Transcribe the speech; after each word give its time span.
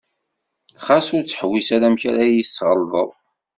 Xas 0.85 1.07
ur 1.15 1.23
ttḥewwis 1.23 1.69
ara 1.75 1.85
amek 1.89 2.03
ara 2.09 2.23
yi-tesɣelṭeḍ. 2.27 3.09